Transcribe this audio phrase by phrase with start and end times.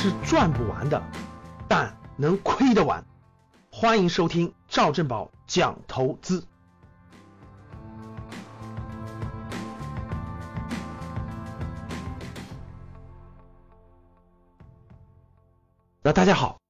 [0.00, 1.02] 是赚不完的，
[1.66, 3.04] 但能亏得完。
[3.68, 6.46] 欢迎收听赵正宝讲投资。
[16.00, 16.60] 那大家好，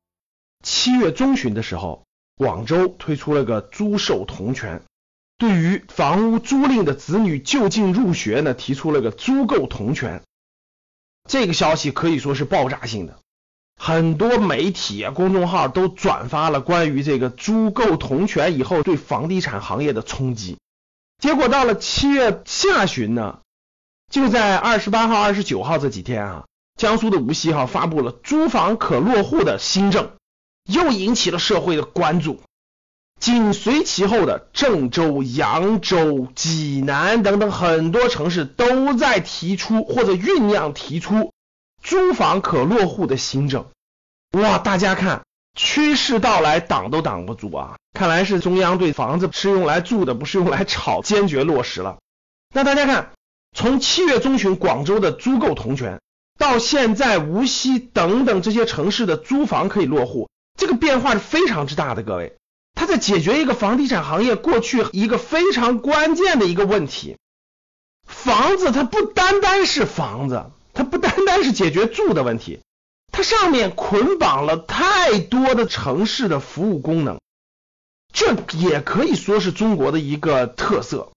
[0.64, 2.06] 七月中旬的时候，
[2.38, 4.82] 广州推出了个租售同权，
[5.36, 10.22] 对于房屋租赁的子女就近入学呢，提出了个租购同权。
[11.28, 13.18] 这个消息可以说是爆炸性的，
[13.76, 20.56] 很多媒体啊、公众号都转发了关于这个租购同权以后对房地产行业的冲击。
[21.18, 23.40] 结果到了七月下旬呢，
[24.10, 26.44] 就在二十八号、二十九号这几天啊，
[26.76, 30.12] 江苏的无锡哈发布了租房可落户的新政，
[30.64, 32.40] 又引起了社会的关注。
[33.18, 41.32] 紧随其后的郑州、扬州、济南等等很多城市都在提出或者酝酿提出
[41.82, 43.66] 租房可落户的新政。
[44.32, 45.22] 哇，大家看，
[45.54, 47.76] 趋势到来，挡都挡不住啊！
[47.92, 51.98] 看来是中央对房子是用来住的，不是用来炒，坚决落实了。
[52.54, 53.10] 那大家看，
[53.56, 56.00] 从七月中旬广州的租购同权，
[56.38, 62.37] 到现在无锡等等这些城市的租房可以落户，这个变化是非常之大的，各位。
[62.88, 67.16] 在解决一个房地产行业过去一个非常关键的一个问题，
[68.06, 72.60] 房子它不单单是房子，它不单单是解决住的问题，
[73.12, 77.20] 它上面捆绑了太多的城市的服务功能，
[78.12, 81.12] 这也可以说是中国的一个特色。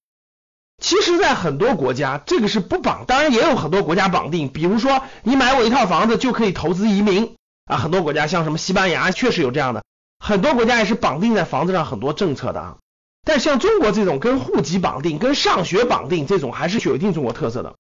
[0.82, 7.36] 其实，在很多国家，这个是不绑，当然也有很多国家绑定，比如说你买我一套房子就可以投资移民
[7.66, 9.84] 啊，很多国家像什么西班牙确实有这样的。
[10.24, 12.78] 很多国家也是绑定在房子上很多政策的啊，
[13.26, 17.74] 但像中国这种跟户籍绑定、跟上学绑定这种，还是有一定中国特色的。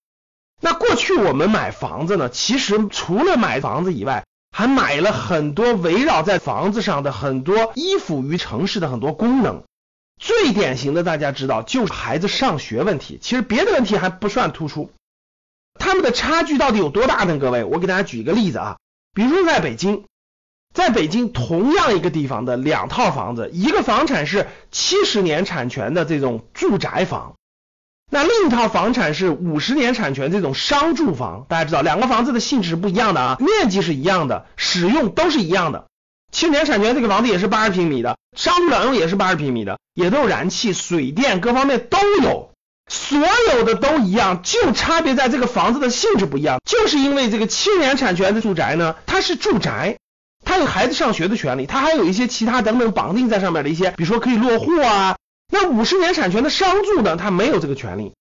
[0.60, 9.64] 那过去我们买房子呢，其实除了买房子以外，还买了很多围绕在房子上的很多依附于城市的很多功能。
[10.20, 14.90] 最典型的，大家知道就是孩子上学问题，其实别的问题还不算突出。
[15.80, 17.38] 他们的差距到底有多大呢？
[17.38, 18.78] 各位，我给大家举一个例子啊，
[19.14, 20.06] 比如说在北京。
[20.74, 27.36] 在北京同样一个地方的两套房子，一个房产是七十年产权的这种住宅房，
[28.10, 31.46] 那另一套房产是五十年产权这种商住房。
[31.50, 35.88] 大家知道，两个房子的性质不一样的啊，面积是一样的，使用都是一样的。
[36.32, 42.52] 七十年产权这个房子也是八十平米的，商住两用也是八十平米的，也都有燃气、水电各方面都有，
[42.90, 43.20] 所
[43.54, 46.60] 有的都一样，就差别在这个房子的性质不一样。
[46.64, 49.98] 就是因为这个七十年产权的住宅呢，它是住宅。
[50.52, 55.16] 他有孩子上学的权利，他还有一些其他等等绑定在上面的一些，比如说可以落户啊。
[55.50, 58.12] 那五十年产权的商住呢，他没有这个权利。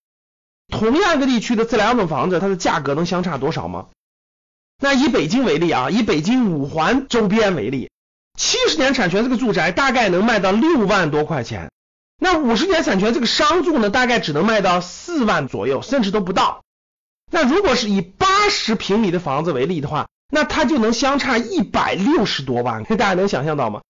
[0.69, 3.87] 同样一个地区的这两种房子，它的价格能相差多少吗？
[4.81, 7.91] 那以北京为例啊，以北京五环周边为例，
[8.39, 11.73] 七十年产权这个住宅大概能卖到六万多块钱，
[12.17, 16.63] 那五十年产权这个商住呢，大概只能卖到四万左右，甚至都不到。
[17.33, 23.81] 那如果是以八十平米的房子为例的话，那它就能相差一百六十多万， 大家能想象到吗？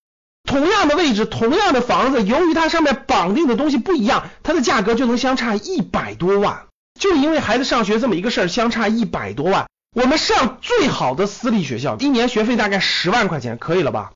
[0.48, 6.66] 同样的位置，同样的房子，由于它上面绑定的东西不一样，它的价格就能相差一百多万。
[6.98, 9.66] 就因为孩子上学这么一个事儿，相差一百多万。
[9.94, 14.12] 我们上最好的私立学校，一年学费大概十万块钱，可以了吧？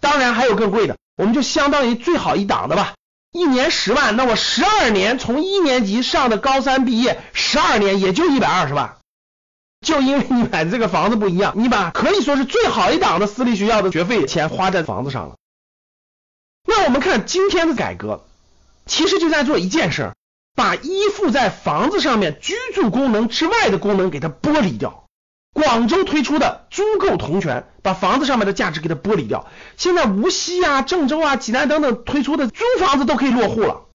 [0.00, 2.94] 当然还有更贵的，我们就相当于最好一档的吧，
[3.32, 8.95] 一年十万，那我十二年从一年级上的高三毕业，十二年也就一百二十万。
[9.80, 15.36] 就因为你买的这个房子不一样，你把可以说是最好一档的私立学校的学费钱花在房子上了。
[16.66, 18.24] 那我们看今天的改革，
[18.86, 20.12] 其实就在做一件事，
[20.54, 25.04] 把依附在房子上面居住功能之外的功能给它剥离掉。
[25.52, 29.46] 广州推出的租购同权，把房子上面的价值给它剥离掉。
[29.76, 33.86] 现在无锡啊、郑州啊、济南等等推出的租房子都可以落户了。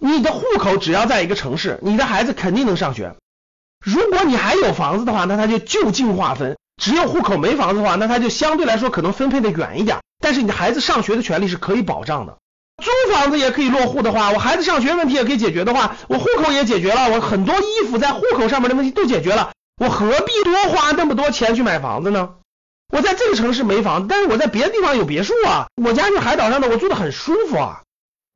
[0.00, 3.14] 你的户口只要在一个城市，你的孩子肯定能上学。
[3.84, 9.98] 如果你还有房子的话，那它就就近划分；只有户口没房子的话，那它就相对来说可能分配的远一点。
[10.20, 12.36] 但是你的孩子上学的权利是可以保障的。
[12.82, 19.50] 租房子也可以落户的话，我孩子上学问题也可以解决的话，我户口也解决了，我很多衣服在户口上面的问题都解决了，
[19.80, 22.30] 我何必多花那么多钱去买房子呢？
[22.92, 27.82] 我在这个城市没房子，但是我在别的地方有别墅啊，我家是海岛上的，我住的很舒服啊，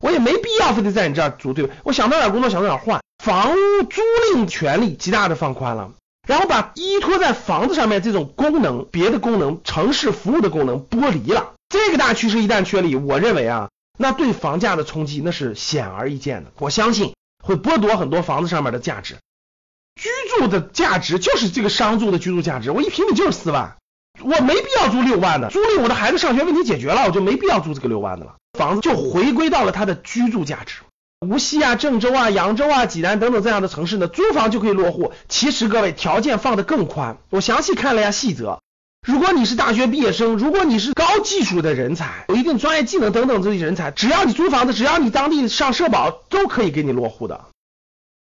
[0.02, 1.75] 我也没必要非得在你这儿租，对吧？
[1.84, 3.00] 我想到哪儿工作想到哪儿换。
[3.22, 4.02] 房屋租
[4.34, 5.93] 赁权利极大的放宽了，
[6.26, 11.52] 然后把依托在房子上面这种功能、别的功能、城市服务的功能剥离了。
[11.69, 16.50] 这个大趋势一旦确立，我认为啊，那对房价的冲击那是显而易见的。
[16.58, 19.16] 我相信会剥夺很多房子上面的价值。
[19.94, 23.76] 居住的价值就是这个商住的居住价值，我一平米就是四万，
[24.25, 30.77] 我没必要租六万的，租赁我的孩子上学问题解决了，我就没必要租这个六万的了，房子就回归到了它的居住价值。
[31.21, 35.13] 无锡啊、郑州啊、扬州啊、济南等等这样的城市呢，租房就可以落户。
[35.29, 38.61] 其实各位条件放得更宽，我详细看了一下细则。
[39.07, 47.47] 如果你是大学毕业生，如果你是高技术的人才，有一定专业技能等等这些人才，只要你租房子，只要你当地上社保，都可以给你落户的。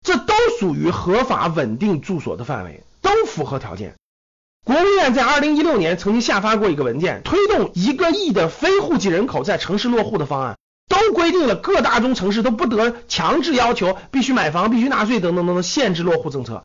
[0.04, 3.94] 这都属于合法稳定住所的范围，都符合条件。
[4.66, 10.58] 国务院在二零一六年曾经下发过一个文件，推动一个亿的非户籍人口在城市落户的方案，
[10.88, 16.64] 都规定了各大中城市都不得强制要求必须买房、必须纳税等等等等限制落户政策。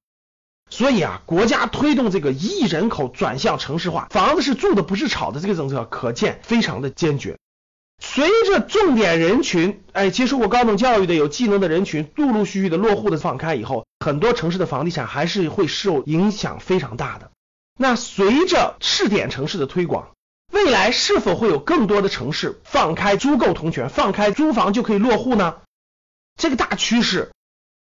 [0.72, 7.38] 所以啊，国家推动这个亿人口转向城市化，房子是住的不是炒的这个政策，可见非常的坚决。
[8.04, 17.30] 随着重点人群，哎，接受过高等教育的有技能的人群，陆陆续续的落户的放开以后，很多城市的房地产还是会受影响非常大的。
[17.78, 20.16] 那随着试点城市的推广，
[20.52, 25.62] 未来是否会有更多的城市放开租购同权，放开租房就可以落户呢？
[26.38, 27.32] 这个大趋势，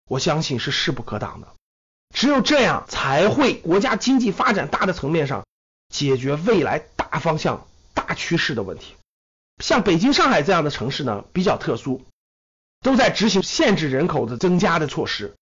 [0.09, 1.49] 我相信是势不可挡的。
[2.15, 5.47] 只有这样，才会国家经济发展大的层面上
[5.88, 8.94] 解决未来大方向、大趋势的问题。
[9.62, 12.05] 像北京、上海这样的城市呢，比较特殊，
[12.81, 15.35] 都在执行限制人口的增加的措施，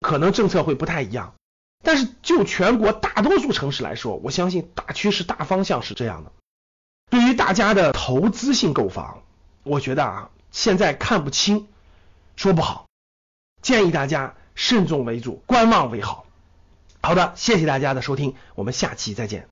[0.00, 1.34] 可能政策会不太一样。
[1.82, 6.32] 但是就全国大多数城市来说，我相信大趋势、大方向是这样的。
[7.10, 9.22] 对于大家的投资性购房，
[9.62, 11.68] 我觉得啊，现在看不清，
[12.36, 12.86] 说不好，
[13.60, 14.34] 建议大家。
[14.54, 16.26] 慎重为主，观望为好。
[17.00, 19.48] 好的，谢谢大家的收听，我们下期再见。